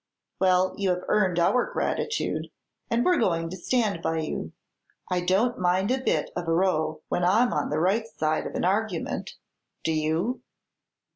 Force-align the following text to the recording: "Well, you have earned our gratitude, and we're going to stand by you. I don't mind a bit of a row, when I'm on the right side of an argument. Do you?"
"Well, 0.39 0.73
you 0.79 0.89
have 0.89 1.03
earned 1.09 1.37
our 1.37 1.71
gratitude, 1.71 2.49
and 2.89 3.05
we're 3.05 3.19
going 3.19 3.51
to 3.51 3.55
stand 3.55 4.01
by 4.01 4.21
you. 4.21 4.51
I 5.11 5.21
don't 5.23 5.59
mind 5.59 5.91
a 5.91 5.99
bit 6.01 6.31
of 6.35 6.47
a 6.47 6.51
row, 6.55 7.03
when 7.09 7.23
I'm 7.23 7.53
on 7.53 7.69
the 7.69 7.79
right 7.79 8.07
side 8.07 8.47
of 8.47 8.55
an 8.55 8.65
argument. 8.65 9.35
Do 9.83 9.91
you?" 9.91 10.41